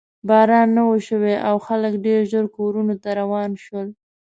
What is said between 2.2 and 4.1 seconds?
ژر کورونو ته روان شول.